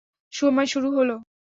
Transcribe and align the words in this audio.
সময় 0.33 0.67
শুরু 0.67 0.89
হলো! 0.97 1.15